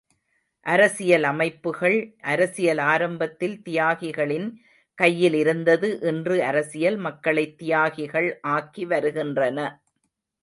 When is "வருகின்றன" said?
8.85-9.59